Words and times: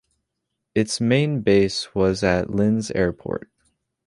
Its 0.73 0.99
main 0.99 1.41
base 1.41 1.93
was 1.93 2.23
Linz 2.23 2.89
Airport. 2.89 3.47